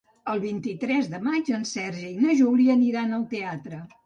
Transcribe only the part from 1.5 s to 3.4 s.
en Sergi i na Júlia aniran al